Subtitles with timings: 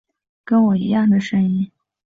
[0.43, 1.69] 跟我一样的声音